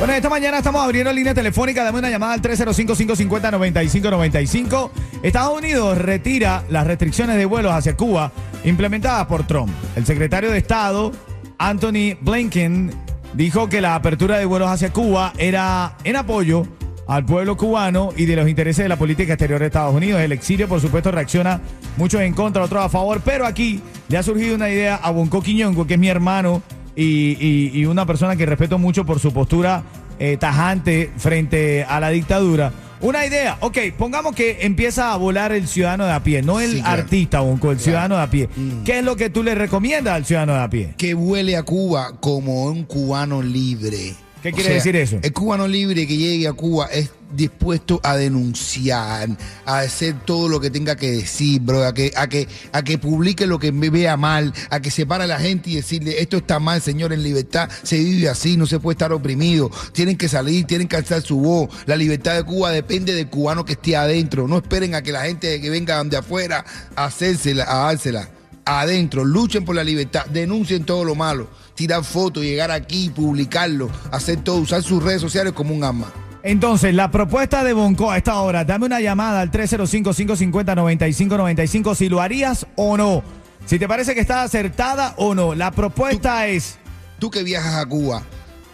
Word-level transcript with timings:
Bueno, 0.00 0.12
esta 0.14 0.28
mañana 0.30 0.56
estamos 0.56 0.82
abriendo 0.82 1.12
línea 1.12 1.34
telefónica. 1.34 1.84
Dame 1.84 1.98
una 1.98 2.08
llamada 2.08 2.32
al 2.32 2.40
305-550-9595. 2.40 4.90
Estados 5.22 5.58
Unidos 5.58 5.98
retira 5.98 6.64
las 6.70 6.86
restricciones 6.86 7.36
de 7.36 7.44
vuelos 7.44 7.70
hacia 7.70 7.98
Cuba 7.98 8.32
implementadas 8.64 9.26
por 9.26 9.46
Trump. 9.46 9.70
El 9.96 10.06
secretario 10.06 10.50
de 10.50 10.56
Estado, 10.56 11.12
Anthony 11.58 12.16
Blinken, 12.18 12.94
dijo 13.34 13.68
que 13.68 13.82
la 13.82 13.94
apertura 13.94 14.38
de 14.38 14.46
vuelos 14.46 14.70
hacia 14.70 14.90
Cuba 14.90 15.34
era 15.36 15.98
en 16.04 16.16
apoyo 16.16 16.66
al 17.06 17.26
pueblo 17.26 17.58
cubano 17.58 18.14
y 18.16 18.24
de 18.24 18.36
los 18.36 18.48
intereses 18.48 18.82
de 18.82 18.88
la 18.88 18.96
política 18.96 19.34
exterior 19.34 19.60
de 19.60 19.66
Estados 19.66 19.94
Unidos. 19.94 20.22
El 20.22 20.32
exilio, 20.32 20.66
por 20.66 20.80
supuesto, 20.80 21.10
reacciona 21.10 21.60
muchos 21.98 22.22
en 22.22 22.32
contra, 22.32 22.64
otros 22.64 22.82
a 22.82 22.88
favor, 22.88 23.20
pero 23.22 23.44
aquí 23.44 23.82
le 24.08 24.16
ha 24.16 24.22
surgido 24.22 24.54
una 24.54 24.70
idea 24.70 24.96
a 24.96 25.10
Bonco 25.10 25.42
Quiñongo, 25.42 25.86
que 25.86 25.92
es 25.94 26.00
mi 26.00 26.08
hermano 26.08 26.62
y, 27.02 27.36
y- 27.40 27.70
y 27.80 27.84
una 27.86 28.04
persona 28.06 28.36
que 28.36 28.46
respeto 28.46 28.78
mucho 28.78 29.04
por 29.06 29.18
su 29.20 29.32
postura 29.32 29.82
eh, 30.18 30.36
tajante 30.38 31.10
frente 31.16 31.84
a 31.84 31.98
la 32.00 32.10
dictadura. 32.10 32.72
Una 33.00 33.24
idea, 33.24 33.56
ok, 33.60 33.78
pongamos 33.96 34.34
que 34.34 34.58
empieza 34.60 35.12
a 35.12 35.16
volar 35.16 35.52
el 35.52 35.66
ciudadano 35.66 36.04
de 36.04 36.12
a 36.12 36.22
pie, 36.22 36.42
no 36.42 36.60
el 36.60 36.72
Sí, 36.72 36.80
claro. 36.82 37.02
artista, 37.02 37.40
Bonco, 37.40 37.70
el 37.72 37.80
ciudadano 37.80 38.16
de 38.16 38.22
a 38.22 38.28
pie. 38.30 38.48
¿Qué 38.84 38.98
es 38.98 39.04
lo 39.04 39.16
que 39.16 39.30
tú 39.30 39.42
le 39.42 39.54
recomiendas 39.54 40.12
al 40.14 40.26
ciudadano 40.26 40.52
de 40.54 40.60
a 40.60 40.68
pie? 40.68 40.94
que 40.98 41.14
huele 41.14 41.56
a 41.56 41.62
Cuba 41.62 42.12
como 42.20 42.64
un 42.66 42.84
cubano 42.84 43.40
libre. 43.40 44.14
¿Qué 44.42 44.52
quiere 44.52 44.74
decir 44.74 44.94
eso? 44.96 45.18
El 45.22 45.32
cubano 45.32 45.66
libre 45.66 46.06
que 46.06 46.16
llegue 46.18 46.46
a 46.48 46.52
Cuba 46.52 46.86
es 46.92 47.10
dispuesto 47.32 48.00
a 48.02 48.16
denunciar, 48.16 49.28
a 49.64 49.78
hacer 49.78 50.14
todo 50.24 50.48
lo 50.48 50.60
que 50.60 50.70
tenga 50.70 50.96
que 50.96 51.10
decir, 51.10 51.60
bro, 51.60 51.84
a 51.84 51.94
que, 51.94 52.12
a 52.16 52.28
que, 52.28 52.48
a 52.72 52.82
que 52.82 52.98
publique 52.98 53.46
lo 53.46 53.58
que 53.58 53.72
me 53.72 53.90
vea 53.90 54.16
mal, 54.16 54.52
a 54.70 54.80
que 54.80 54.90
separe 54.90 55.24
a 55.24 55.26
la 55.26 55.38
gente 55.38 55.70
y 55.70 55.76
decirle, 55.76 56.20
esto 56.20 56.38
está 56.38 56.58
mal, 56.58 56.80
señor, 56.80 57.12
en 57.12 57.22
libertad 57.22 57.68
se 57.82 57.98
vive 57.98 58.28
así, 58.28 58.56
no 58.56 58.66
se 58.66 58.80
puede 58.80 58.94
estar 58.94 59.12
oprimido, 59.12 59.70
tienen 59.92 60.16
que 60.16 60.28
salir, 60.28 60.66
tienen 60.66 60.88
que 60.88 60.96
alzar 60.96 61.22
su 61.22 61.38
voz. 61.38 61.70
La 61.86 61.96
libertad 61.96 62.34
de 62.34 62.44
Cuba 62.44 62.70
depende 62.70 63.14
del 63.14 63.28
cubano 63.28 63.64
que 63.64 63.72
esté 63.72 63.96
adentro. 63.96 64.48
No 64.48 64.58
esperen 64.58 64.94
a 64.94 65.02
que 65.02 65.12
la 65.12 65.22
gente 65.22 65.60
que 65.60 65.70
venga 65.70 66.02
de 66.04 66.16
afuera 66.16 66.64
a 66.96 67.04
hacérsela, 67.04 67.64
a 67.68 67.86
dársela 67.86 68.28
adentro, 68.64 69.24
luchen 69.24 69.64
por 69.64 69.74
la 69.74 69.84
libertad, 69.84 70.26
denuncien 70.26 70.84
todo 70.84 71.04
lo 71.04 71.14
malo, 71.14 71.48
tirar 71.74 72.04
fotos, 72.04 72.44
llegar 72.44 72.70
aquí, 72.70 73.10
publicarlo, 73.10 73.90
hacer 74.10 74.42
todo, 74.44 74.56
usar 74.56 74.82
sus 74.82 75.02
redes 75.02 75.20
sociales 75.20 75.52
como 75.52 75.74
un 75.74 75.82
arma. 75.82 76.12
Entonces, 76.42 76.94
la 76.94 77.10
propuesta 77.10 77.62
de 77.64 77.72
Bonco 77.74 78.10
a 78.10 78.16
esta 78.16 78.40
hora, 78.40 78.64
dame 78.64 78.86
una 78.86 79.00
llamada 79.00 79.40
al 79.42 79.50
305-550-9595 79.50 81.94
si 81.94 82.08
lo 82.08 82.20
harías 82.20 82.66
o 82.76 82.96
no. 82.96 83.22
Si 83.66 83.78
te 83.78 83.86
parece 83.86 84.14
que 84.14 84.20
está 84.20 84.42
acertada 84.42 85.14
o 85.18 85.34
no. 85.34 85.54
La 85.54 85.70
propuesta 85.70 86.46
es... 86.46 86.78
Tú 87.18 87.30
que 87.30 87.42
viajas 87.42 87.74
a 87.74 87.84
Cuba, 87.86 88.22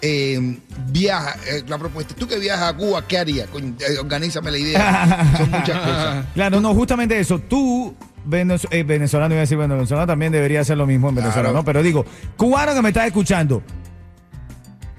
eh, 0.01 0.59
viaja, 0.91 1.35
eh, 1.49 1.65
la 1.67 1.77
propuesta, 1.79 2.15
tú 2.15 2.29
que 2.29 2.39
viajas 2.39 2.73
a 2.73 2.77
Cuba, 2.77 3.05
¿qué 3.09 3.19
harías? 3.19 3.49
Eh, 3.57 3.99
organízame 4.01 4.53
la 4.53 4.59
idea. 4.59 5.33
Son 5.37 5.51
muchas 5.51 5.79
cosas. 5.81 6.25
Claro, 6.35 6.61
no, 6.61 6.73
justamente 6.73 7.19
eso. 7.19 7.41
Tú, 7.41 7.97
eh, 8.31 8.85
venezolano, 8.85 9.35
iba 9.35 9.41
a 9.41 9.43
decir, 9.43 9.57
bueno, 9.57 9.75
venezolano 9.75 10.07
también 10.07 10.31
debería 10.31 10.61
hacer 10.61 10.79
lo 10.79 10.87
mismo 10.87 11.09
en 11.09 11.17
Claro. 11.17 11.31
Venezuela, 11.31 11.53
¿no? 11.53 11.65
Pero 11.65 11.83
digo, 11.83 12.05
cubano 12.37 12.73
que 12.73 12.83
me 12.83 12.91
estás 12.91 13.07
escuchando, 13.07 13.65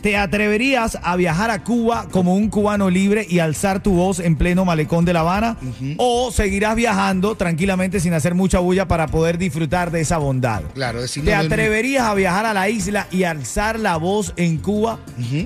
¿te 0.07 0.15
atreverías 0.15 0.97
a 1.03 1.17
viajar 1.17 1.51
a 1.51 1.65
Cuba 1.65 2.07
como 2.09 2.33
un 2.33 2.47
cubano 2.47 2.89
libre 2.89 3.27
y 3.29 3.39
alzar 3.39 3.83
tu 3.83 3.91
voz 3.91 4.21
en 4.21 4.37
pleno 4.37 4.63
malecón 4.63 5.03
de 5.03 5.11
La 5.11 5.19
Habana? 5.19 5.57
¿O 5.97 6.31
seguirás 6.31 6.77
viajando 6.77 7.35
tranquilamente 7.35 7.99
sin 7.99 8.13
hacer 8.13 8.33
mucha 8.33 8.59
bulla 8.59 8.87
para 8.87 9.07
poder 9.07 9.37
disfrutar 9.37 9.91
de 9.91 9.99
esa 9.99 10.17
bondad? 10.17 10.61
Claro, 10.73 11.03
es 11.03 11.11
¿Te 11.11 11.35
atreverías 11.35 12.05
a 12.05 12.13
viajar 12.13 12.45
a 12.45 12.53
la 12.53 12.69
isla 12.69 13.07
y 13.11 13.23
alzar 13.23 13.81
la 13.81 13.97
voz 13.97 14.31
en 14.37 14.59
Cuba? 14.59 14.97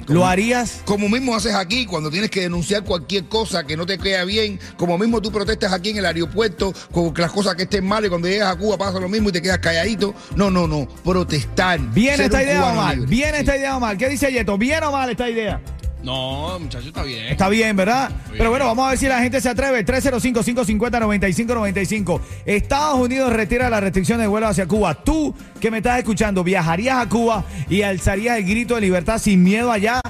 ¿Lo 0.05 0.27
harías? 0.27 0.83
Como 0.85 1.09
mismo 1.09 1.35
haces 1.35 1.55
aquí 1.55 1.87
cuando 1.87 2.11
tienes 2.11 2.29
que 2.29 2.41
denunciar 2.41 2.83
cualquier 2.83 3.25
cosa 3.25 3.63
que 3.63 3.75
no 3.75 3.87
te 3.87 3.97
queda 3.97 4.25
bien, 4.25 4.59
como 4.77 4.95
mismo 4.99 5.23
tú 5.23 5.31
protestas 5.31 5.73
aquí 5.73 5.89
en 5.89 5.97
el 5.97 6.05
aeropuerto 6.05 6.71
con 6.91 7.11
las 7.17 7.31
cosas 7.31 7.55
que 7.55 7.63
estén 7.63 7.83
mal 7.83 8.05
y 8.05 8.09
cuando 8.09 8.27
llegas 8.27 8.51
a 8.51 8.55
Cuba 8.55 8.77
pasa 8.77 8.99
lo 8.99 9.09
mismo 9.09 9.29
y 9.29 9.31
te 9.31 9.41
quedas 9.41 9.57
calladito. 9.57 10.13
No, 10.35 10.51
no, 10.51 10.67
no, 10.67 10.87
protestar. 11.03 11.79
¿Bien 11.79 12.21
esta 12.21 12.43
idea 12.43 12.59
o 12.59 12.61
cubano 12.61 12.81
mal? 12.81 12.95
libre. 12.97 13.09
¿Bien 13.09 13.31
Sí. 13.33 13.39
esta 13.39 13.57
idea 13.57 13.75
o 13.75 13.79
mal? 13.79 13.97
¿Qué 13.97 14.07
dice 14.07 14.31
Yeto? 14.31 14.50
¿Bien 14.57 14.83
o 14.83 14.91
mal 14.91 15.09
esta 15.09 15.29
idea? 15.29 15.61
No, 16.03 16.59
muchacho, 16.59 16.87
está 16.87 17.03
bien. 17.03 17.27
Está 17.27 17.47
bien, 17.49 17.75
¿verdad? 17.75 18.09
bien. 18.09 18.37
Pero 18.37 18.49
bueno, 18.49 18.65
vamos 18.65 18.87
a 18.87 18.89
ver 18.89 18.97
si 18.97 19.07
la 19.07 19.21
gente 19.21 19.39
se 19.39 19.49
atreve. 19.49 19.85
305-550-9595. 19.85 22.19
Estados 22.45 22.99
Unidos 22.99 23.31
retira 23.31 23.69
las 23.69 23.81
restricciones 23.81 24.23
de 24.23 24.27
vuelo 24.27 24.47
hacia 24.47 24.67
Cuba. 24.67 24.95
Tú 24.95 25.35
que 25.59 25.69
me 25.69 25.77
estás 25.77 25.99
escuchando, 25.99 26.43
¿viajarías 26.43 26.97
a 26.97 27.07
Cuba 27.07 27.43
y 27.69 27.83
alzarías 27.83 28.39
el 28.39 28.45
grito 28.45 28.73
de 28.75 28.81
libertad 28.81 29.19
sin 29.19 29.43
miedo 29.43 29.71
allá 29.71 30.01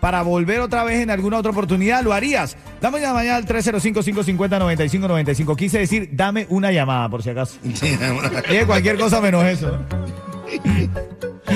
para 0.00 0.22
volver 0.22 0.60
otra 0.60 0.82
vez 0.84 1.00
en 1.00 1.10
alguna 1.10 1.36
otra 1.38 1.50
oportunidad? 1.50 2.02
¿Lo 2.02 2.14
harías? 2.14 2.56
Dame 2.80 2.98
una 2.98 3.12
mañana 3.12 3.36
al 3.36 3.44
305-550-9595. 3.46 5.56
Quise 5.56 5.78
decir, 5.78 6.08
dame 6.12 6.46
una 6.48 6.72
llamada, 6.72 7.10
por 7.10 7.22
si 7.22 7.28
acaso. 7.30 7.58
Oye, 8.50 8.66
cualquier 8.66 8.98
cosa 8.98 9.20
menos 9.20 9.44
eso. 9.44 9.78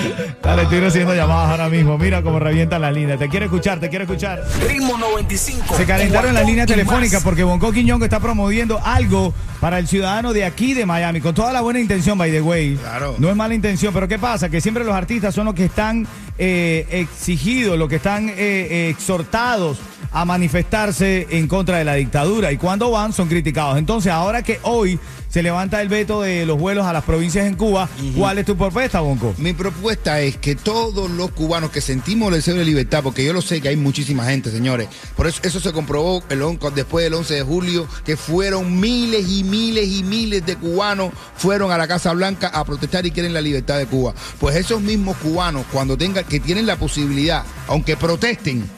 Dale, 0.42 0.62
estoy 0.62 0.81
recibiendo 0.81 1.14
llamadas 1.14 1.50
ahora 1.50 1.69
mismo. 1.69 1.98
Mira 1.98 2.22
cómo 2.22 2.38
revientan 2.38 2.82
la 2.82 2.91
línea. 2.91 3.16
Te 3.16 3.28
quiero 3.28 3.47
escuchar, 3.47 3.81
te 3.81 3.88
quiero 3.88 4.04
escuchar. 4.04 4.44
Ritmo 4.66 4.97
95. 4.97 5.76
Se 5.76 5.84
calentaron 5.84 6.34
las 6.34 6.47
líneas 6.47 6.66
telefónicas 6.66 7.22
porque 7.22 7.44
Bonco 7.44 7.72
Quiñongo 7.72 8.04
está 8.04 8.20
promoviendo 8.20 8.81
algo 8.84 9.34
para 9.60 9.78
el 9.78 9.88
ciudadano 9.88 10.32
de 10.32 10.44
aquí 10.44 10.75
de 10.75 10.86
Miami, 10.86 11.20
con 11.20 11.34
toda 11.34 11.53
la 11.53 11.60
buena 11.60 11.81
intención, 11.81 12.16
by 12.16 12.31
the 12.31 12.41
way. 12.41 12.76
Claro. 12.76 13.16
No 13.19 13.28
es 13.28 13.36
mala 13.36 13.54
intención, 13.54 13.92
pero 13.92 14.06
¿qué 14.06 14.19
pasa? 14.19 14.48
Que 14.48 14.60
siempre 14.60 14.84
los 14.84 14.94
artistas 14.94 15.34
son 15.34 15.47
los 15.47 15.54
que 15.54 15.64
están 15.64 16.06
eh, 16.38 16.86
exigidos, 16.91 17.78
los 17.78 17.88
que 17.88 17.97
están 17.97 18.28
eh, 18.28 18.34
eh, 18.38 18.88
exhortados 18.91 19.78
a 20.13 20.25
manifestarse 20.25 21.27
en 21.31 21.47
contra 21.49 21.79
de 21.79 21.85
la 21.85 21.95
dictadura 21.95 22.51
y 22.53 22.57
cuando 22.57 22.91
van 22.91 23.13
son 23.13 23.29
criticados. 23.29 23.79
Entonces, 23.79 24.11
ahora 24.13 24.43
que 24.43 24.59
hoy 24.63 24.99
se 25.29 25.43
levanta 25.43 25.83
el 25.83 25.89
veto 25.89 26.23
de 26.23 26.47
los 26.47 26.59
vuelos 26.59 26.87
a 26.87 26.93
las 26.93 27.05
provincias 27.05 27.47
en 27.47 27.55
Cuba, 27.55 27.89
¿cuál 28.17 28.39
es 28.39 28.47
tu 28.47 28.57
propuesta, 28.57 29.01
Bonco? 29.01 29.35
Mi 29.37 29.53
propuesta 29.53 30.21
es 30.21 30.37
que 30.39 30.55
todos 30.57 31.11
los 31.11 31.31
cubanos 31.33 31.71
que 31.71 31.81
sentimos 31.83 32.29
el 32.29 32.37
deseo 32.37 32.55
de 32.57 32.65
libertad, 32.65 33.03
porque 33.03 33.25
yo 33.25 33.33
lo 33.35 33.43
sé 33.43 33.61
que 33.61 33.69
hay 33.69 33.77
muchísima 33.77 34.25
gente, 34.25 34.51
señores, 34.51 34.89
por 35.17 35.27
eso 35.27 35.41
eso 35.43 35.61
se 35.61 35.73
comprobó 35.73 36.23
el 36.31 36.41
on- 36.43 36.59
después 36.75 37.05
del 37.05 37.13
11 37.15 37.35
de 37.35 37.43
julio, 37.43 37.87
que 38.05 38.17
fueron 38.17 38.81
miles 38.81 39.29
y 39.29 39.45
miles 39.45 39.87
y 39.89 40.03
miles 40.03 40.47
de 40.47 40.57
cubanos 40.57 41.13
fueron 41.37 41.71
a 41.71 41.77
la 41.79 41.87
Casa 41.87 42.13
Blanca 42.15 42.49
a 42.49 42.65
protestar 42.65 43.05
y 43.05 43.11
quieren 43.11 43.35
la 43.35 43.41
libertad 43.43 43.77
de 43.77 43.87
Cuba. 43.87 44.15
Pues 44.41 44.57
esos 44.57 44.81
mismos 44.81 45.17
cubanos, 45.19 45.67
cuando 45.71 45.97
tengan, 45.99 46.25
que 46.25 46.41
tienen 46.41 46.67
la 46.67 46.77
posibilidad, 46.77 47.45
aunque 47.67 47.97
protesten, 47.99 48.69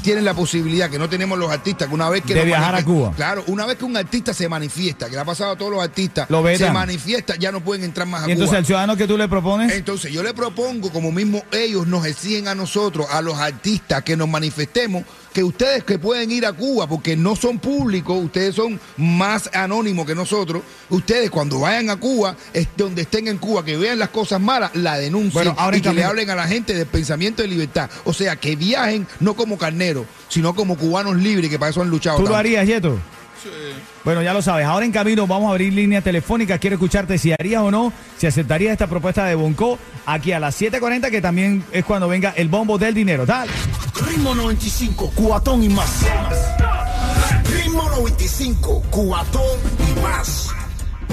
tienen 0.00 0.24
la 0.24 0.34
posibilidad 0.34 0.90
que 0.90 0.98
no 0.98 1.08
tenemos 1.08 1.38
los 1.38 1.50
artistas 1.50 1.88
que 1.88 1.94
una 1.94 2.08
vez 2.08 2.22
que 2.22 2.34
De 2.34 2.44
viajar 2.44 2.74
a 2.74 2.84
Cuba. 2.84 3.12
claro 3.14 3.44
una 3.46 3.66
vez 3.66 3.76
que 3.76 3.84
un 3.84 3.96
artista 3.96 4.34
se 4.34 4.48
manifiesta 4.48 5.06
que 5.06 5.12
le 5.12 5.20
ha 5.20 5.24
pasado 5.24 5.52
a 5.52 5.56
todos 5.56 5.70
los 5.72 5.82
artistas 5.82 6.28
Lo 6.30 6.44
se 6.56 6.70
manifiesta 6.70 7.36
ya 7.36 7.52
no 7.52 7.60
pueden 7.60 7.84
entrar 7.84 8.06
más 8.06 8.24
a 8.24 8.28
Y 8.28 8.32
entonces 8.32 8.50
Cuba. 8.50 8.58
al 8.58 8.66
ciudadano 8.66 8.96
que 8.96 9.06
tú 9.06 9.16
le 9.16 9.28
propones, 9.28 9.72
entonces 9.72 10.12
yo 10.12 10.22
le 10.22 10.34
propongo, 10.34 10.90
como 10.90 11.12
mismo 11.12 11.42
ellos 11.52 11.86
nos 11.86 12.06
exigen 12.06 12.48
a 12.48 12.54
nosotros, 12.54 13.06
a 13.10 13.20
los 13.22 13.38
artistas, 13.38 14.02
que 14.02 14.16
nos 14.16 14.28
manifestemos, 14.28 15.04
que 15.32 15.44
ustedes 15.44 15.84
que 15.84 15.98
pueden 15.98 16.30
ir 16.30 16.46
a 16.46 16.52
Cuba, 16.52 16.86
porque 16.86 17.16
no 17.16 17.36
son 17.36 17.58
públicos, 17.58 18.18
ustedes 18.22 18.54
son 18.54 18.80
más 18.96 19.50
anónimos 19.52 20.06
que 20.06 20.14
nosotros, 20.14 20.62
ustedes 20.88 21.30
cuando 21.30 21.60
vayan 21.60 21.90
a 21.90 21.96
Cuba, 21.96 22.36
es 22.52 22.68
donde 22.76 23.02
estén 23.02 23.28
en 23.28 23.38
Cuba, 23.38 23.64
que 23.64 23.76
vean 23.76 23.98
las 23.98 24.10
cosas 24.10 24.40
malas, 24.40 24.74
la 24.74 24.98
denuncien 24.98 25.32
Bueno, 25.32 25.54
ahora 25.58 25.76
y 25.76 25.80
que 25.80 25.92
le 25.92 26.04
hablen 26.04 26.30
a 26.30 26.34
la 26.34 26.46
gente 26.46 26.74
del 26.74 26.86
pensamiento 26.86 27.42
de 27.42 27.48
libertad. 27.48 27.90
O 28.04 28.12
sea, 28.12 28.36
que 28.36 28.56
viajen 28.56 29.06
no 29.20 29.34
como 29.34 29.58
carneros, 29.58 30.06
sino 30.28 30.54
como 30.54 30.76
cubanos 30.76 31.16
libres, 31.16 31.50
que 31.50 31.58
para 31.58 31.70
eso 31.70 31.82
han 31.82 31.90
luchado. 31.90 32.18
¿tú 32.18 32.26
lo 32.26 32.36
harías, 32.36 32.66
Yeto? 32.66 32.98
Bueno, 34.04 34.22
ya 34.22 34.32
lo 34.32 34.42
sabes. 34.42 34.66
Ahora 34.66 34.84
en 34.84 34.92
camino 34.92 35.26
vamos 35.26 35.48
a 35.48 35.50
abrir 35.50 35.72
línea 35.72 36.00
telefónica. 36.00 36.58
Quiero 36.58 36.74
escucharte 36.76 37.18
si 37.18 37.32
harías 37.32 37.62
o 37.62 37.70
no, 37.70 37.92
si 38.16 38.26
aceptarías 38.26 38.72
esta 38.72 38.86
propuesta 38.86 39.24
de 39.24 39.34
Bonco 39.34 39.78
aquí 40.06 40.32
a 40.32 40.40
las 40.40 40.60
7.40, 40.60 41.10
que 41.10 41.20
también 41.20 41.64
es 41.72 41.84
cuando 41.84 42.08
venga 42.08 42.32
el 42.36 42.48
bombo 42.48 42.78
del 42.78 42.94
dinero. 42.94 43.26
Dale. 43.26 43.52
Ritmo 44.06 44.34
95, 44.34 45.10
cubatón 45.14 45.62
y 45.62 45.68
más. 45.68 46.04
Ritmo 47.52 47.88
95, 47.90 48.82
cubatón 48.90 49.42
y 49.88 50.00
más. 50.00 50.50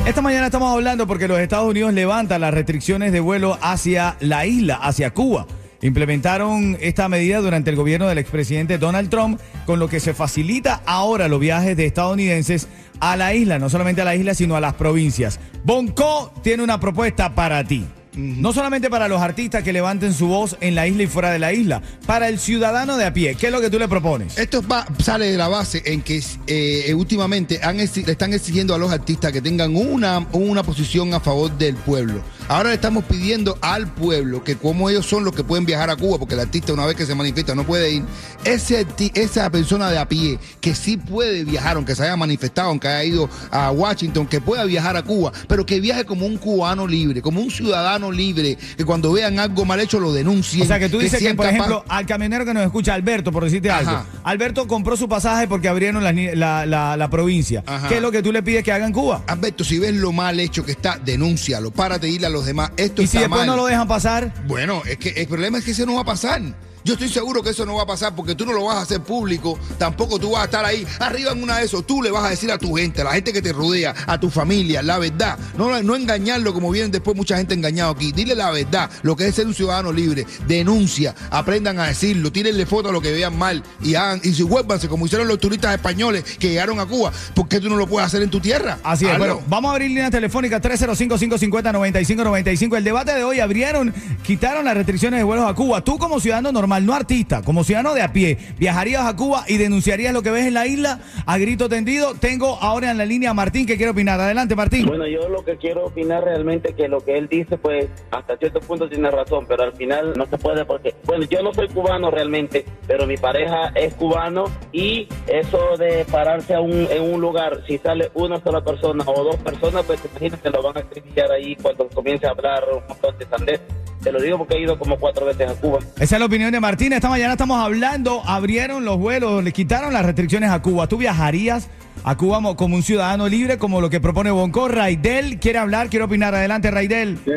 Esta 0.05 0.21
mañana 0.21 0.45
estamos 0.45 0.73
hablando 0.73 1.05
porque 1.05 1.27
los 1.27 1.37
Estados 1.39 1.69
Unidos 1.69 1.93
levantan 1.93 2.39
las 2.39 2.53
restricciones 2.53 3.11
de 3.11 3.19
vuelo 3.19 3.57
hacia 3.61 4.15
la 4.21 4.45
isla, 4.45 4.75
hacia 4.75 5.11
Cuba. 5.11 5.45
Implementaron 5.81 6.77
esta 6.81 7.07
medida 7.09 7.39
durante 7.39 7.69
el 7.69 7.75
gobierno 7.75 8.07
del 8.07 8.17
expresidente 8.17 8.77
Donald 8.77 9.09
Trump, 9.09 9.39
con 9.65 9.79
lo 9.79 9.89
que 9.89 9.99
se 9.99 10.13
facilita 10.13 10.81
ahora 10.85 11.27
los 11.27 11.39
viajes 11.39 11.77
de 11.77 11.85
estadounidenses 11.85 12.67
a 12.99 13.15
la 13.15 13.33
isla, 13.33 13.59
no 13.59 13.69
solamente 13.69 14.01
a 14.01 14.05
la 14.05 14.15
isla, 14.15 14.33
sino 14.33 14.55
a 14.55 14.61
las 14.61 14.73
provincias. 14.73 15.39
Bonco 15.63 16.33
tiene 16.43 16.63
una 16.63 16.79
propuesta 16.79 17.35
para 17.35 17.63
ti. 17.63 17.85
No 18.17 18.51
solamente 18.51 18.89
para 18.89 19.07
los 19.07 19.21
artistas 19.21 19.63
que 19.63 19.71
levanten 19.71 20.13
su 20.13 20.27
voz 20.27 20.57
en 20.59 20.73
la 20.75 20.87
isla 20.87 21.03
y 21.03 21.07
fuera 21.07 21.29
de 21.31 21.39
la 21.39 21.53
isla, 21.53 21.81
para 22.05 22.27
el 22.29 22.39
ciudadano 22.39 22.97
de 22.97 23.05
a 23.05 23.13
pie. 23.13 23.35
¿Qué 23.35 23.47
es 23.47 23.51
lo 23.53 23.61
que 23.61 23.69
tú 23.69 23.77
le 23.77 23.87
propones? 23.87 24.37
Esto 24.37 24.61
va- 24.67 24.87
sale 25.03 25.31
de 25.31 25.37
la 25.37 25.47
base 25.47 25.83
en 25.85 26.01
que 26.01 26.23
eh, 26.47 26.93
últimamente 26.95 27.59
han 27.63 27.77
le 27.77 27.83
están 27.83 28.33
exigiendo 28.33 28.73
a 28.73 28.77
los 28.79 28.91
artistas 28.91 29.31
que 29.31 29.41
tengan 29.41 29.75
una, 29.75 30.25
una 30.31 30.63
posición 30.63 31.13
a 31.13 31.19
favor 31.19 31.55
del 31.57 31.75
pueblo. 31.75 32.21
Ahora 32.47 32.69
le 32.69 32.75
estamos 32.75 33.03
pidiendo 33.03 33.57
al 33.61 33.87
pueblo 33.93 34.43
que 34.43 34.55
como 34.55 34.89
ellos 34.89 35.05
son 35.05 35.23
los 35.23 35.35
que 35.35 35.43
pueden 35.43 35.65
viajar 35.65 35.89
a 35.89 35.95
Cuba, 35.95 36.17
porque 36.17 36.33
el 36.33 36.39
artista 36.39 36.73
una 36.73 36.85
vez 36.85 36.95
que 36.95 37.05
se 37.05 37.13
manifiesta 37.13 37.53
no 37.53 37.65
puede 37.65 37.91
ir, 37.91 38.03
ese, 38.45 38.85
esa 39.13 39.49
persona 39.51 39.91
de 39.91 39.97
a 39.99 40.07
pie 40.07 40.39
que 40.61 40.73
sí 40.73 40.97
puede 40.97 41.43
viajar, 41.43 41.75
aunque 41.75 41.93
se 41.95 42.03
haya 42.03 42.15
manifestado, 42.15 42.69
aunque 42.69 42.87
haya 42.87 43.03
ido 43.03 43.29
a 43.51 43.69
Washington, 43.71 44.25
que 44.27 44.41
pueda 44.41 44.63
viajar 44.65 44.95
a 44.97 45.03
Cuba, 45.03 45.31
pero 45.47 45.65
que 45.65 45.79
viaje 45.79 46.05
como 46.05 46.25
un 46.25 46.37
cubano 46.37 46.87
libre, 46.87 47.21
como 47.21 47.41
un 47.41 47.51
ciudadano 47.51 48.06
libre, 48.11 48.57
que 48.77 48.85
cuando 48.85 49.11
vean 49.11 49.39
algo 49.39 49.65
mal 49.65 49.79
hecho 49.79 49.99
lo 49.99 50.11
denuncien. 50.13 50.63
O 50.63 50.65
sea, 50.65 50.79
que 50.79 50.89
tú 50.89 50.99
dices 50.99 51.19
que, 51.19 51.33
por 51.35 51.45
capaz- 51.45 51.55
ejemplo, 51.55 51.85
al 51.87 52.05
camionero 52.05 52.45
que 52.45 52.53
nos 52.53 52.63
escucha, 52.63 52.93
Alberto, 52.93 53.31
por 53.31 53.43
decirte 53.43 53.69
algo. 53.71 54.03
Alberto 54.23 54.67
compró 54.67 54.95
su 54.97 55.07
pasaje 55.09 55.47
porque 55.47 55.67
abrieron 55.67 56.03
la, 56.03 56.11
la- 56.13 56.65
la- 56.65 56.97
la 56.97 57.09
provincia. 57.09 57.63
Ajá. 57.65 57.87
¿Qué 57.87 57.95
es 57.97 58.01
lo 58.01 58.11
que 58.11 58.21
tú 58.23 58.31
le 58.31 58.43
pides 58.43 58.63
que 58.63 58.71
haga 58.71 58.85
en 58.85 58.93
Cuba? 58.93 59.23
Alberto, 59.27 59.63
si 59.63 59.79
ves 59.79 59.93
lo 59.95 60.11
mal 60.11 60.39
hecho 60.39 60.63
que 60.65 60.71
está, 60.71 60.97
denúncialo, 61.03 61.71
párate 61.71 62.07
de 62.07 62.13
irle 62.13 62.27
a 62.27 62.29
los 62.29 62.45
demás. 62.45 62.71
Esto 62.77 63.01
Y 63.01 63.07
si 63.07 63.17
está 63.17 63.21
después 63.21 63.39
mal. 63.41 63.47
no 63.47 63.55
lo 63.55 63.65
dejan 63.65 63.87
pasar, 63.87 64.33
Bueno, 64.47 64.81
es 64.85 64.97
que 64.97 65.09
el 65.09 65.27
problema 65.27 65.57
es 65.57 65.63
que 65.65 65.71
eso 65.71 65.85
no 65.85 65.95
va 65.95 66.01
a 66.01 66.05
pasar. 66.05 66.41
Yo 66.87 66.93
estoy 66.93 67.09
seguro 67.09 67.43
que 67.43 67.49
eso 67.49 67.65
no 67.65 67.75
va 67.75 67.83
a 67.83 67.85
pasar 67.85 68.15
porque 68.15 68.33
tú 68.33 68.45
no 68.45 68.53
lo 68.53 68.63
vas 68.63 68.77
a 68.77 68.81
hacer 68.83 69.01
público, 69.01 69.59
tampoco 69.77 70.19
tú 70.19 70.31
vas 70.31 70.43
a 70.43 70.45
estar 70.45 70.63
ahí 70.63 70.87
arriba 71.01 71.33
en 71.33 71.43
una 71.43 71.57
de 71.57 71.65
esos. 71.65 71.85
Tú 71.85 72.01
le 72.01 72.11
vas 72.11 72.23
a 72.23 72.29
decir 72.29 72.49
a 72.49 72.57
tu 72.57 72.75
gente, 72.75 73.01
a 73.01 73.03
la 73.03 73.11
gente 73.11 73.33
que 73.33 73.41
te 73.41 73.51
rodea, 73.51 73.93
a 74.07 74.17
tu 74.17 74.29
familia, 74.29 74.81
la 74.81 74.97
verdad. 74.97 75.37
No, 75.57 75.83
no 75.83 75.95
engañarlo 75.97 76.53
como 76.53 76.71
vienen 76.71 76.89
después 76.89 77.17
mucha 77.17 77.35
gente 77.35 77.53
engañado 77.53 77.91
aquí. 77.91 78.13
Dile 78.13 78.35
la 78.35 78.51
verdad, 78.51 78.89
lo 79.01 79.17
que 79.17 79.27
es 79.27 79.35
ser 79.35 79.47
un 79.47 79.53
ciudadano 79.53 79.91
libre. 79.91 80.25
Denuncia, 80.47 81.13
aprendan 81.29 81.77
a 81.77 81.87
decirlo, 81.87 82.31
tírenle 82.31 82.65
fotos 82.65 82.91
a 82.91 82.93
lo 82.93 83.01
que 83.01 83.11
vean 83.11 83.37
mal 83.37 83.61
y 83.81 83.95
hagan, 83.95 84.21
y 84.23 84.31
si 84.31 84.43
vuélvanse 84.43 84.87
como 84.87 85.07
hicieron 85.07 85.27
los 85.27 85.39
turistas 85.39 85.75
españoles 85.75 86.23
que 86.39 86.51
llegaron 86.51 86.79
a 86.79 86.85
Cuba. 86.85 87.11
¿Por 87.35 87.49
qué 87.49 87.59
tú 87.59 87.67
no 87.67 87.75
lo 87.75 87.85
puedes 87.85 88.07
hacer 88.07 88.21
en 88.21 88.29
tu 88.29 88.39
tierra? 88.39 88.79
Así 88.81 89.05
es. 89.05 89.17
Bueno, 89.17 89.41
vamos 89.49 89.67
a 89.67 89.71
abrir 89.73 89.89
línea 89.89 90.09
telefónica 90.09 90.61
305-550-9595. 90.61 92.77
El 92.77 92.85
debate 92.85 93.13
de 93.13 93.25
hoy 93.25 93.41
abrieron, 93.41 93.93
quitaron 94.23 94.63
las 94.63 94.75
restricciones 94.75 95.19
de 95.19 95.25
vuelos 95.25 95.49
a 95.49 95.53
Cuba. 95.53 95.83
Tú 95.83 95.97
como 95.97 96.21
ciudadano 96.21 96.53
normal, 96.53 96.76
no 96.85 96.93
artista, 96.93 97.41
como 97.41 97.63
ciudadano 97.63 97.93
de 97.93 98.01
a 98.01 98.13
pie, 98.13 98.37
¿viajarías 98.57 99.05
a 99.05 99.15
Cuba 99.15 99.45
y 99.47 99.57
denunciarías 99.57 100.13
lo 100.13 100.21
que 100.21 100.31
ves 100.31 100.45
en 100.45 100.53
la 100.53 100.67
isla 100.67 100.99
a 101.25 101.37
grito 101.37 101.69
tendido? 101.69 102.13
Tengo 102.15 102.57
ahora 102.61 102.91
en 102.91 102.97
la 102.97 103.05
línea 103.05 103.31
a 103.31 103.33
Martín 103.33 103.65
que 103.65 103.77
quiere 103.77 103.91
opinar. 103.91 104.19
Adelante, 104.19 104.55
Martín. 104.55 104.85
Bueno, 104.85 105.07
yo 105.07 105.29
lo 105.29 105.43
que 105.43 105.57
quiero 105.57 105.85
opinar 105.85 106.23
realmente 106.23 106.73
que 106.73 106.87
lo 106.87 106.99
que 106.99 107.17
él 107.17 107.27
dice, 107.27 107.57
pues 107.57 107.87
hasta 108.11 108.37
cierto 108.37 108.59
punto 108.59 108.87
tiene 108.89 109.09
razón, 109.11 109.45
pero 109.47 109.63
al 109.63 109.73
final 109.73 110.13
no 110.15 110.25
se 110.25 110.37
puede 110.37 110.65
porque, 110.65 110.93
bueno, 111.05 111.25
yo 111.25 111.41
no 111.41 111.53
soy 111.53 111.67
cubano 111.69 112.11
realmente, 112.11 112.65
pero 112.87 113.05
mi 113.05 113.17
pareja 113.17 113.71
es 113.75 113.93
cubano 113.95 114.45
y 114.71 115.07
eso 115.27 115.77
de 115.77 116.05
pararse 116.11 116.55
a 116.55 116.61
un, 116.61 116.87
en 116.89 117.03
un 117.03 117.21
lugar, 117.21 117.63
si 117.67 117.77
sale 117.77 118.11
una 118.13 118.41
sola 118.41 118.63
persona 118.63 119.03
o 119.05 119.23
dos 119.23 119.37
personas, 119.37 119.83
pues 119.85 120.01
te 120.01 120.07
imaginas 120.07 120.41
que 120.41 120.49
lo 120.49 120.61
van 120.61 120.77
a 120.77 120.79
acribillar 120.81 121.31
ahí 121.31 121.55
cuando 121.55 121.87
comience 121.89 122.27
a 122.27 122.31
hablar 122.31 122.63
un 122.71 122.87
montón 122.87 123.17
de 123.17 123.25
sandés. 123.25 123.61
Te 124.07 124.13
lo 124.13 124.21
digo 124.21 124.37
porque 124.37 124.55
he 124.55 124.61
ido 124.61 124.79
como 124.79 124.97
cuatro 124.97 125.25
veces 125.25 125.49
a 125.51 125.55
Cuba. 125.59 125.79
Esa 125.99 126.15
es 126.15 126.19
la 126.19 126.25
opinión 126.25 126.49
de 126.53 126.61
Martín. 126.61 126.93
Esta 126.93 127.09
mañana 127.09 127.33
estamos 127.33 127.59
hablando, 127.59 128.21
abrieron 128.25 128.85
los 128.85 128.97
vuelos, 128.97 129.43
le 129.43 129.51
quitaron 129.51 129.91
las 129.91 130.05
restricciones 130.05 130.49
a 130.49 130.61
Cuba. 130.61 130.87
¿Tú 130.87 130.95
viajarías 130.97 131.69
a 132.05 132.15
Cuba 132.15 132.39
mo- 132.39 132.55
como 132.55 132.77
un 132.77 132.83
ciudadano 132.83 133.27
libre, 133.27 133.57
como 133.57 133.81
lo 133.81 133.89
que 133.89 133.99
propone 133.99 134.31
Bonco? 134.31 134.69
Raidel 134.69 135.39
quiere 135.39 135.59
hablar, 135.59 135.89
quiere 135.89 136.05
opinar. 136.05 136.33
Adelante, 136.33 136.71
Raidel. 136.71 137.17
que 137.25 137.31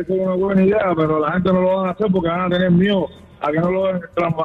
eso 0.00 0.12
es 0.12 0.20
una 0.20 0.34
buena 0.34 0.64
idea, 0.64 0.80
pero 0.96 1.20
la 1.20 1.30
gente 1.34 1.52
no 1.52 1.60
lo 1.60 1.76
van 1.76 1.88
a 1.88 1.92
hacer 1.92 2.08
porque 2.10 2.28
van 2.28 2.40
a 2.40 2.48
tener 2.48 2.70
miedo 2.72 3.06
a 3.40 3.52
que 3.52 3.58
no 3.60 3.70
lo 3.70 3.86
dejen 3.86 4.00
trampa. 4.16 4.44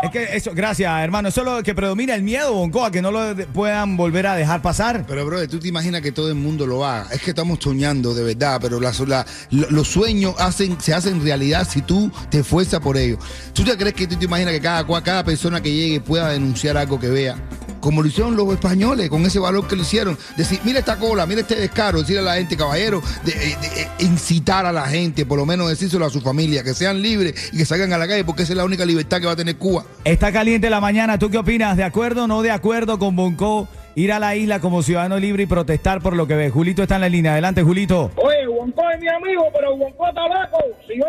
Es 0.00 0.10
que 0.10 0.36
eso, 0.36 0.52
gracias, 0.54 0.92
hermano. 1.02 1.28
Eso 1.28 1.40
es 1.40 1.46
lo 1.46 1.62
que 1.62 1.74
predomina 1.74 2.14
el 2.14 2.22
miedo, 2.22 2.52
Bonco, 2.52 2.84
a 2.84 2.90
que 2.90 3.02
no 3.02 3.10
lo 3.10 3.34
puedan 3.52 3.96
volver 3.96 4.28
a 4.28 4.36
dejar 4.36 4.62
pasar. 4.62 5.04
Pero, 5.08 5.26
brother, 5.26 5.48
tú 5.48 5.58
te 5.58 5.66
imaginas 5.66 6.02
que 6.02 6.12
todo 6.12 6.28
el 6.28 6.36
mundo 6.36 6.66
lo 6.66 6.86
haga. 6.86 7.08
Es 7.12 7.20
que 7.20 7.30
estamos 7.30 7.58
soñando 7.60 8.14
de 8.14 8.22
verdad, 8.22 8.60
pero 8.62 8.78
la- 8.78 8.92
la- 9.06 9.26
lo- 9.50 9.70
los 9.70 9.88
sueños 9.88 10.34
se 10.78 10.94
hacen 10.94 11.20
realidad 11.22 11.66
si 11.68 11.82
tú 11.82 12.12
te 12.30 12.40
esfuerzas 12.40 12.78
por 12.80 12.96
ello. 12.96 13.18
¿Tú 13.52 13.64
te 13.64 13.76
crees 13.76 13.94
que 13.94 14.06
tú 14.06 14.14
te 14.16 14.24
imaginas 14.26 14.52
que 14.54 14.60
cada, 14.60 14.86
cada 15.02 15.24
persona 15.24 15.60
que 15.60 15.72
llegue 15.72 16.00
pueda 16.00 16.28
denunciar 16.30 16.76
algo 16.76 17.00
que 17.00 17.08
vea? 17.08 17.36
Como 17.80 18.02
lo 18.02 18.08
hicieron 18.08 18.36
los 18.36 18.52
españoles, 18.52 19.08
con 19.08 19.24
ese 19.26 19.38
valor 19.38 19.66
que 19.68 19.76
lo 19.76 19.82
hicieron. 19.82 20.18
Decir, 20.36 20.60
mira 20.64 20.80
esta 20.80 20.96
cola, 20.98 21.26
mira 21.26 21.40
este 21.42 21.54
descaro, 21.56 22.00
decirle 22.00 22.20
a 22.20 22.24
la 22.24 22.34
gente, 22.34 22.56
caballero, 22.56 23.02
de, 23.24 23.32
de- 23.32 23.38
de- 23.56 23.88
incitar 24.04 24.66
a 24.66 24.72
la 24.72 24.86
gente, 24.86 25.24
por 25.26 25.38
lo 25.38 25.46
menos 25.46 25.68
decírselo 25.68 26.04
a 26.06 26.10
su 26.10 26.20
familia, 26.20 26.62
que 26.64 26.74
sean 26.74 27.00
libres 27.02 27.50
y 27.52 27.58
que 27.58 27.64
salgan 27.64 27.92
a 27.92 27.98
la 27.98 28.06
calle, 28.08 28.24
porque 28.24 28.42
esa 28.42 28.52
es 28.52 28.56
la 28.56 28.64
única 28.64 28.84
libertad 28.84 29.20
que 29.20 29.26
va 29.26 29.32
a 29.32 29.36
tener 29.36 29.56
Cuba. 29.56 29.84
Está 30.04 30.32
caliente 30.32 30.70
la 30.70 30.80
mañana. 30.80 31.18
¿Tú 31.18 31.30
qué 31.30 31.38
opinas? 31.38 31.76
¿De 31.76 31.84
acuerdo 31.84 32.24
o 32.24 32.26
no 32.26 32.42
de 32.42 32.50
acuerdo 32.50 32.98
con 32.98 33.16
Bonco 33.16 33.68
ir 33.94 34.12
a 34.12 34.18
la 34.20 34.36
isla 34.36 34.60
como 34.60 34.82
ciudadano 34.82 35.18
libre 35.18 35.42
y 35.42 35.46
protestar 35.46 36.00
por 36.00 36.14
lo 36.14 36.26
que 36.26 36.34
ve? 36.34 36.50
Julito 36.50 36.82
está 36.82 36.96
en 36.96 37.00
la 37.02 37.08
línea. 37.08 37.32
Adelante, 37.32 37.62
Julito. 37.62 38.10
Oye, 38.16 38.37
Juanco 38.58 38.90
es 38.90 39.00
mi 39.00 39.08
amigo, 39.08 39.48
pero 39.52 39.72
está 39.72 40.26
loco. 40.26 40.58
Si 40.86 40.98
yo, 40.98 41.04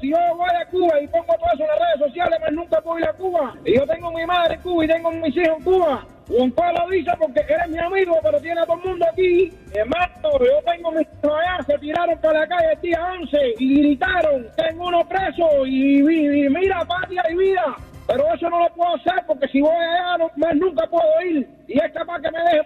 si 0.00 0.10
yo 0.10 0.16
voy 0.36 0.48
a 0.60 0.66
Cuba 0.66 1.00
y 1.00 1.06
pongo 1.08 1.24
todo 1.34 1.46
eso 1.54 1.62
en 1.62 1.68
las 1.68 1.78
redes 1.78 2.08
sociales, 2.08 2.40
más 2.40 2.52
nunca 2.52 2.80
puedo 2.82 2.98
ir 2.98 3.04
a 3.06 3.12
Cuba. 3.14 3.54
Y 3.64 3.74
yo 3.74 3.86
tengo 3.86 4.12
mi 4.12 4.26
madre 4.26 4.54
en 4.56 4.60
Cuba 4.60 4.84
y 4.84 4.88
tengo 4.88 5.10
mis 5.12 5.34
hijos 5.36 5.56
en 5.58 5.64
Cuba. 5.64 6.06
Juanco 6.28 6.62
lo 6.78 6.90
dice 6.90 7.10
porque 7.18 7.40
eres 7.40 7.68
mi 7.68 7.78
amigo, 7.78 8.18
pero 8.22 8.38
tiene 8.40 8.60
a 8.60 8.66
todo 8.66 8.76
el 8.82 8.88
mundo 8.90 9.06
aquí. 9.10 9.50
Hermano, 9.72 10.30
yo 10.40 10.72
tengo 10.72 10.92
mis 10.92 11.08
hijos 11.08 11.32
allá, 11.40 11.64
se 11.66 11.78
tiraron 11.78 12.18
para 12.20 12.40
la 12.40 12.46
calle 12.46 12.72
el 12.74 12.80
día 12.82 13.12
11 13.18 13.38
y 13.58 13.78
gritaron, 13.80 14.46
tengo 14.56 14.86
uno 14.88 15.00
preso 15.08 15.66
y, 15.66 16.00
y- 16.02 16.44
y 16.44 16.48
mira, 16.50 16.84
patria 16.84 17.22
y 17.30 17.34
vida. 17.36 17.76
Pero 18.10 18.24
eso 18.34 18.50
no 18.50 18.58
lo 18.58 18.74
puedo 18.74 18.96
hacer 18.96 19.24
porque 19.24 19.46
si 19.52 19.60
voy 19.60 19.70
allá 19.70 20.18
no, 20.18 20.30
más 20.36 20.56
nunca 20.56 20.84
puedo 20.88 21.04
ir. 21.30 21.48
Y 21.68 21.74
es 21.74 21.92
capaz 21.94 22.20
que 22.20 22.28
me 22.32 22.40
dejen 22.40 22.64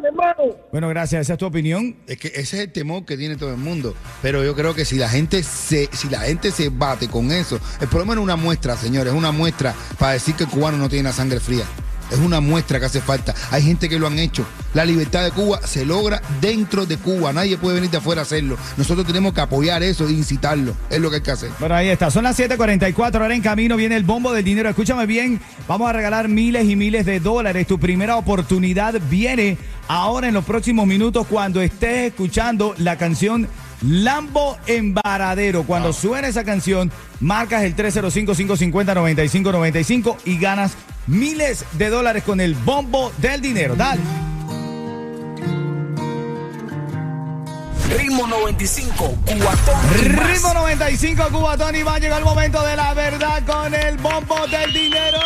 mi 0.00 0.08
hermano. 0.08 0.56
Bueno, 0.72 0.88
gracias. 0.88 1.20
Esa 1.22 1.34
es 1.34 1.38
tu 1.38 1.44
opinión. 1.44 1.96
Es 2.06 2.16
que 2.16 2.28
ese 2.28 2.40
es 2.40 2.54
el 2.54 2.72
temor 2.72 3.04
que 3.04 3.18
tiene 3.18 3.36
todo 3.36 3.50
el 3.50 3.58
mundo. 3.58 3.94
Pero 4.22 4.42
yo 4.42 4.54
creo 4.54 4.74
que 4.74 4.86
si 4.86 4.96
la 4.96 5.10
gente 5.10 5.42
se, 5.42 5.90
si 5.92 6.08
la 6.08 6.20
gente 6.20 6.50
se 6.50 6.70
bate 6.70 7.08
con 7.08 7.30
eso, 7.30 7.60
el 7.82 7.88
problema 7.88 8.14
no 8.14 8.22
es 8.22 8.24
una 8.24 8.36
muestra, 8.36 8.76
señores, 8.76 9.12
es 9.12 9.18
una 9.18 9.30
muestra 9.30 9.74
para 9.98 10.12
decir 10.12 10.34
que 10.34 10.44
el 10.44 10.50
cubano 10.50 10.78
no 10.78 10.88
tiene 10.88 11.04
la 11.04 11.12
sangre 11.12 11.38
fría. 11.38 11.64
Es 12.10 12.18
una 12.18 12.40
muestra 12.40 12.80
que 12.80 12.86
hace 12.86 13.00
falta. 13.00 13.34
Hay 13.50 13.62
gente 13.62 13.88
que 13.88 13.98
lo 13.98 14.06
han 14.06 14.18
hecho. 14.18 14.46
La 14.74 14.84
libertad 14.84 15.24
de 15.24 15.30
Cuba 15.30 15.60
se 15.64 15.84
logra 15.84 16.22
dentro 16.40 16.86
de 16.86 16.96
Cuba. 16.96 17.32
Nadie 17.32 17.58
puede 17.58 17.76
venir 17.76 17.90
de 17.90 17.98
afuera 17.98 18.22
a 18.22 18.24
hacerlo. 18.24 18.56
Nosotros 18.76 19.06
tenemos 19.06 19.32
que 19.32 19.40
apoyar 19.40 19.82
eso 19.82 20.06
e 20.06 20.12
incitarlo. 20.12 20.74
Es 20.90 21.00
lo 21.00 21.10
que 21.10 21.16
hay 21.16 21.22
que 21.22 21.30
hacer. 21.30 21.50
Bueno, 21.58 21.74
ahí 21.74 21.88
está. 21.88 22.10
Son 22.10 22.24
las 22.24 22.38
7:44. 22.38 23.22
Ahora 23.22 23.34
en 23.34 23.42
camino 23.42 23.76
viene 23.76 23.96
el 23.96 24.04
bombo 24.04 24.32
del 24.32 24.44
dinero. 24.44 24.68
Escúchame 24.68 25.06
bien. 25.06 25.40
Vamos 25.66 25.88
a 25.88 25.92
regalar 25.92 26.28
miles 26.28 26.68
y 26.68 26.76
miles 26.76 27.06
de 27.06 27.20
dólares. 27.20 27.66
Tu 27.66 27.78
primera 27.78 28.16
oportunidad 28.16 28.94
viene 29.10 29.58
ahora 29.88 30.28
en 30.28 30.34
los 30.34 30.44
próximos 30.44 30.86
minutos 30.86 31.26
cuando 31.28 31.60
estés 31.60 32.08
escuchando 32.08 32.74
la 32.78 32.96
canción 32.96 33.48
Lambo 33.82 34.56
en 34.66 34.94
Varadero. 34.94 35.64
Cuando 35.64 35.92
suene 35.92 36.28
esa 36.28 36.44
canción, 36.44 36.90
marcas 37.20 37.62
el 37.62 37.76
305-550-9595 37.76 40.16
y 40.24 40.38
ganas 40.38 40.72
miles 41.08 41.64
de 41.72 41.88
dólares 41.88 42.22
con 42.22 42.40
el 42.40 42.54
bombo 42.54 43.10
del 43.18 43.40
dinero. 43.40 43.74
Dale. 43.74 44.00
Ritmo 47.96 48.26
95, 48.26 49.16
cuatón 49.24 49.34
y 49.34 49.40
más. 50.10 50.30
Ritmo 50.30 50.52
95, 50.54 51.28
Cubatón 51.32 51.74
y 51.74 51.82
va 51.82 51.94
a 51.94 51.98
llegar 51.98 52.18
el 52.18 52.24
momento 52.24 52.62
de 52.62 52.76
la 52.76 52.94
verdad 52.94 53.42
con 53.46 53.74
el 53.74 53.96
bombo 53.96 54.46
del 54.46 54.72
dinero. 54.72 55.18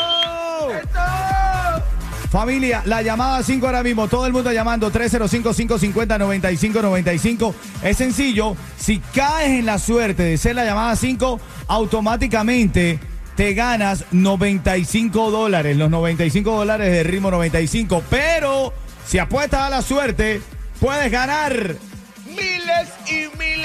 Familia, 2.30 2.82
la 2.86 3.02
llamada 3.02 3.42
5 3.42 3.66
ahora 3.66 3.82
mismo, 3.82 4.08
todo 4.08 4.24
el 4.26 4.32
mundo 4.32 4.50
llamando 4.52 4.90
305-550-9595. 4.90 7.54
Es 7.82 7.98
sencillo, 7.98 8.56
si 8.78 9.00
caes 9.00 9.50
en 9.50 9.66
la 9.66 9.78
suerte 9.78 10.22
de 10.22 10.38
ser 10.38 10.54
la 10.54 10.64
llamada 10.64 10.96
5, 10.96 11.38
automáticamente 11.68 12.98
te 13.42 13.54
ganas 13.54 14.04
95 14.12 15.32
dólares, 15.32 15.76
los 15.76 15.90
95 15.90 16.58
dólares 16.58 16.92
de 16.92 17.02
ritmo 17.02 17.28
95. 17.28 18.04
Pero 18.08 18.72
si 19.04 19.18
apuestas 19.18 19.62
a 19.62 19.68
la 19.68 19.82
suerte, 19.82 20.40
puedes 20.78 21.10
ganar 21.10 21.74
Miles 22.24 22.88
y 23.08 23.36
miles 23.36 23.61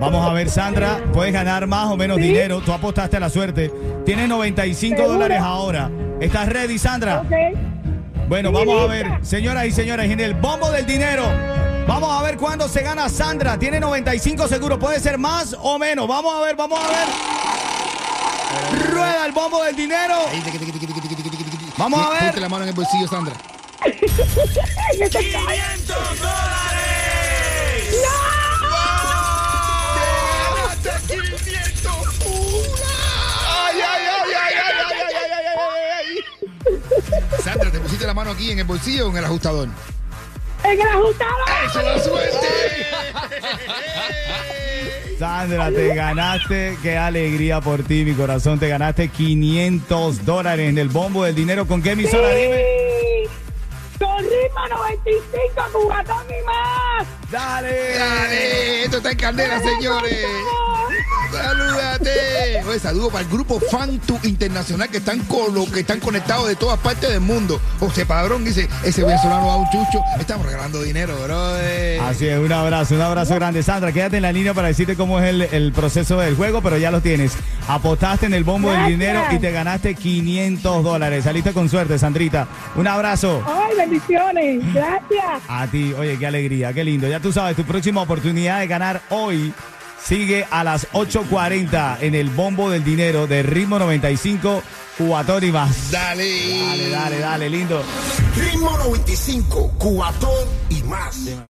vamos 0.01 0.25
a 0.29 0.33
ver, 0.33 0.49
Sandra, 0.49 1.01
puedes 1.13 1.33
ganar 1.33 1.67
más 1.67 1.87
o 1.91 1.97
menos 1.97 2.19
dinero. 2.19 2.61
Tú 2.61 2.73
apostaste 2.73 3.17
a 3.17 3.21
la 3.21 3.31
suerte. 3.31 3.73
Tienes 4.07 4.29
95 4.29 4.97
¿Seguro? 4.97 5.13
dólares 5.15 5.39
ahora. 5.41 5.91
¿Estás 6.21 6.49
ready, 6.49 6.79
Sandra? 6.79 7.21
Ok. 7.23 7.59
Bueno, 8.29 8.51
Sí, 8.51 8.55
vamos 8.55 8.83
a 8.83 8.87
ver, 8.87 9.07
señoras 9.23 9.65
y 9.67 9.73
señores, 9.73 10.11
en 10.11 10.21
el 10.21 10.35
bombo 10.35 10.71
del 10.71 10.85
dinero. 10.85 11.25
Vamos 11.89 12.13
a 12.13 12.23
ver 12.23 12.37
cuándo 12.37 12.69
se 12.69 12.83
gana 12.83 13.09
Sandra. 13.09 13.59
Tiene 13.59 13.81
95 13.81 14.47
seguro. 14.47 14.79
Puede 14.79 15.01
ser 15.01 15.17
más 15.17 15.57
o 15.59 15.79
menos. 15.79 16.07
Vamos 16.07 16.35
a 16.35 16.41
ver, 16.45 16.55
vamos 16.55 16.79
a 16.79 16.87
ver. 16.87 17.09
Rueda 18.91 19.25
el 19.25 19.33
bombo 19.33 19.65
del 19.65 19.75
dinero. 19.75 20.17
Vamos 21.79 22.07
a 22.07 22.11
ver. 22.11 22.25
Ponte 22.25 22.41
la 22.41 22.49
mano 22.51 22.65
en 22.65 22.69
el 22.69 22.75
bolsillo, 22.75 23.09
Sandra. 23.09 23.35
Ay, 23.81 23.93
ese 25.01 25.31
cae. 25.33 25.63
¡Ay, 33.51 33.81
ay, 33.81 33.83
ay, 33.83 34.03
ay, 34.05 34.35
ay, 34.37 34.55
ay, 34.55 34.93
ay, 34.93 35.33
ay, 35.33 35.47
ay, 35.57 35.67
ay! 35.97 37.43
Sandra, 37.43 37.71
¿te 37.71 37.81
pusiste 37.81 38.07
la 38.07 38.13
mano 38.13 38.33
aquí 38.33 38.51
en 38.51 38.59
el 38.59 38.67
bolsillo 38.67 39.07
o 39.07 39.11
en 39.11 39.17
el 39.17 39.25
ajustador? 39.25 39.69
En 40.71 40.81
el 40.81 40.87
ajustador. 40.87 41.49
¡Eso 41.67 41.83
da 41.83 41.99
suerte! 41.99 42.39
Sandra, 45.19 45.71
te 45.71 45.95
ganaste. 45.95 46.77
Qué 46.83 46.97
alegría 46.97 47.61
por 47.61 47.83
ti, 47.83 48.05
mi 48.05 48.15
corazón. 48.15 48.59
Te 48.59 48.69
ganaste 48.69 49.09
500 49.09 50.25
dólares 50.25 50.69
en 50.69 50.79
el 50.79 50.89
bombo 50.89 51.25
del 51.25 51.35
dinero. 51.35 51.67
¿Con 51.67 51.83
qué 51.83 51.93
emisora? 51.93 52.29
Dime. 52.29 52.59
Sí. 52.59 53.99
Con 53.99 54.19
ritmo 54.19 54.69
95, 54.69 55.63
cubatón 55.73 56.25
y 56.29 56.45
más. 56.45 57.07
Dale. 57.31 57.95
¡Dale! 57.99 58.85
Esto 58.85 58.97
está 58.99 59.11
en 59.11 59.19
candela, 59.19 59.61
señores. 59.61 60.25
¡Salúdate! 61.31 62.63
Oye, 62.69 62.79
saludo 62.79 63.11
para 63.11 63.25
el 63.25 63.31
grupo 63.31 63.61
Fantu 63.61 64.19
Internacional 64.25 64.89
que 64.89 64.99
están 64.99 65.21
con 65.21 65.55
lo 65.55 65.67
que 65.67 65.81
están 65.81 66.01
conectados 66.01 66.49
de 66.49 66.57
todas 66.57 66.79
partes 66.79 67.11
del 67.11 67.21
mundo. 67.21 67.61
José 67.79 68.07
Padrón 68.07 68.45
dice, 68.45 68.69
ese 68.85 69.05
venezolano 69.05 69.47
va 69.47 69.55
a 69.55 69.57
un 69.57 69.67
chucho. 69.71 70.03
Estamos 70.19 70.47
regalando 70.47 70.83
dinero, 70.83 71.15
bro. 71.25 71.55
Así 72.07 72.27
es, 72.29 72.39
un 72.39 72.53
abrazo, 72.53 72.95
un 72.95 73.03
abrazo 73.03 73.35
grande. 73.35 73.63
Sandra, 73.63 73.93
quédate 73.93 74.17
en 74.17 74.23
la 74.23 74.33
línea 74.33 74.55
para 74.55 74.69
decirte 74.69 74.97
cómo 74.97 75.21
es 75.21 75.27
el, 75.27 75.43
el 75.43 75.73
proceso 75.73 76.19
del 76.19 76.37
juego, 76.37 76.63
pero 76.63 76.79
ya 76.79 76.91
lo 76.91 77.01
tienes. 77.01 77.33
Apostaste 77.69 78.27
en 78.27 78.35
el 78.35 78.45
bombo 78.45 78.71
del 78.71 78.87
dinero 78.87 79.23
y 79.31 79.39
te 79.39 79.53
ganaste 79.53 79.95
500 79.95 80.83
dólares. 80.83 81.25
Saliste 81.25 81.53
con 81.53 81.69
suerte, 81.69 81.99
Sandrita. 81.99 82.49
Un 82.77 82.87
abrazo. 82.87 83.43
Ay, 83.47 83.77
bendiciones. 83.77 84.63
Gracias. 84.73 85.43
A 85.49 85.67
ti, 85.67 85.93
oye, 85.93 86.19
qué 86.19 86.27
alegría, 86.27 86.73
qué 86.73 86.85
lindo. 86.85 87.09
Ya 87.09 87.21
tú 87.21 87.33
sabes, 87.33 87.57
tu 87.57 87.65
próxima 87.65 88.03
oportunidad 88.03 88.61
de 88.61 88.67
ganar 88.67 89.03
hoy 89.11 89.53
sigue 90.03 90.47
a 90.51 90.65
las 90.65 90.89
8.40 90.93 91.99
en 92.01 92.15
el 92.15 92.31
bombo 92.31 92.71
del 92.71 92.85
dinero 92.85 93.27
de 93.27 93.43
Ritmo 93.43 93.79
95, 93.79 94.63
Cubatón 94.97 95.45
y 95.45 95.53
más. 95.53 95.91
Dale. 95.91 96.59
Dale, 96.67 96.91
dale, 96.91 97.19
dale, 97.19 97.51
lindo. 97.51 97.83
Ritmo 98.37 98.77
95, 98.79 99.75
cuatón 99.79 100.49
y 100.71 100.83
más. 100.85 101.45